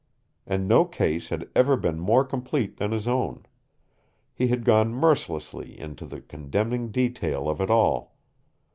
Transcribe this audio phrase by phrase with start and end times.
[0.47, 3.45] And no case had ever been more complete than his own.
[4.33, 8.15] He had gone mercilessly into the condemning detail of it all.